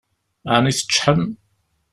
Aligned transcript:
Ɛni 0.53 0.73
teččḥem? 0.77 1.23